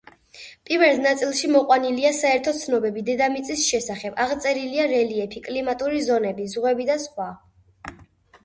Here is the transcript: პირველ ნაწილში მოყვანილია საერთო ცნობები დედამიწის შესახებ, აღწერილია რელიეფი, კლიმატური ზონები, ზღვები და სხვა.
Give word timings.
პირველ 0.67 0.95
ნაწილში 1.01 1.49
მოყვანილია 1.55 2.13
საერთო 2.19 2.53
ცნობები 2.61 3.03
დედამიწის 3.09 3.67
შესახებ, 3.73 4.15
აღწერილია 4.25 4.89
რელიეფი, 4.95 5.45
კლიმატური 5.51 6.03
ზონები, 6.09 6.49
ზღვები 6.55 6.89
და 6.93 6.97
სხვა. 7.07 7.33